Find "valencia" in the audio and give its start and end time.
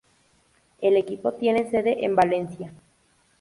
2.15-2.73